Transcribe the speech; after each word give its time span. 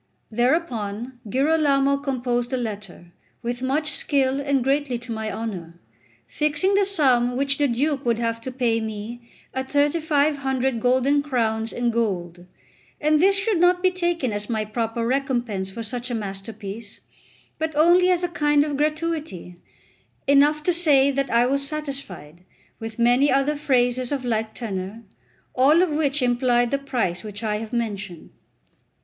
Thereupon 0.31 1.19
Girolamo 1.29 1.95
composed 1.97 2.51
a 2.53 2.57
letter, 2.57 3.11
with 3.43 3.61
much 3.61 3.91
skill 3.91 4.39
and 4.41 4.63
greatly 4.63 4.97
to 4.97 5.11
my 5.11 5.31
honour, 5.31 5.79
fixing 6.25 6.73
the 6.73 6.85
sum 6.85 7.37
which 7.37 7.59
the 7.59 7.67
Duke 7.67 8.03
would 8.03 8.17
have 8.17 8.41
to 8.41 8.51
pay 8.51 8.81
me 8.81 9.29
at 9.53 9.69
3500 9.69 10.79
golden 10.79 11.21
crowns 11.21 11.71
in 11.71 11.91
gold; 11.91 12.47
and 12.99 13.19
this 13.21 13.37
should 13.37 13.59
not 13.59 13.83
be 13.83 13.91
taken 13.91 14.33
as 14.33 14.49
my 14.49 14.65
proper 14.65 15.05
recompense 15.05 15.69
for 15.69 15.83
such 15.83 16.09
a 16.09 16.15
masterpiece, 16.15 17.01
but 17.59 17.75
only 17.75 18.09
as 18.09 18.23
a 18.23 18.27
kind 18.27 18.63
of 18.63 18.77
gratuity; 18.77 19.55
enough 20.25 20.63
to 20.63 20.73
say 20.73 21.11
that 21.11 21.29
I 21.29 21.45
was 21.45 21.67
satisfied; 21.67 22.43
with 22.79 22.97
many 22.97 23.31
other 23.31 23.55
phrases 23.55 24.11
of 24.11 24.25
like 24.25 24.55
tenor, 24.55 25.03
all 25.53 25.83
of 25.83 25.91
which 25.91 26.23
implied 26.23 26.71
the 26.71 26.79
price 26.79 27.23
which 27.23 27.43
I 27.43 27.57
have 27.57 27.71
mentioned. 27.71 28.31